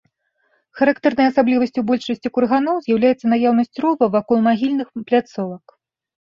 Характэрнай 0.79 1.27
асаблівасцю 1.31 1.83
большасці 1.91 2.33
курганоў 2.39 2.75
з'яўляецца 2.87 3.25
наяўнасць 3.35 3.79
рова 3.87 4.05
вакол 4.19 4.37
магільных 4.51 4.87
пляцовак. 5.07 5.65